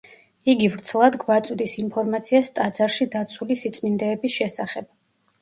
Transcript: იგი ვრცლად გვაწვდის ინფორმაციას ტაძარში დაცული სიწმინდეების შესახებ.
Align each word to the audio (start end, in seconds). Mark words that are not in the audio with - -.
იგი 0.51 0.69
ვრცლად 0.75 1.17
გვაწვდის 1.23 1.75
ინფორმაციას 1.83 2.49
ტაძარში 2.57 3.09
დაცული 3.17 3.59
სიწმინდეების 3.61 4.41
შესახებ. 4.41 4.91